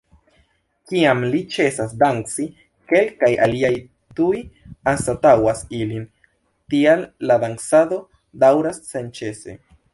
Kiam 0.91 1.19
ili 1.25 1.41
ĉesas 1.55 1.91
"danci", 2.03 2.45
kelkaj 2.93 3.29
aliaj 3.47 3.71
tuj 4.21 4.41
anstataŭas 4.95 5.63
ilin, 5.83 6.11
tial 6.75 7.07
la 7.33 7.41
dancado 7.47 8.05
daŭras 8.47 8.85
senĉese. 8.93 9.61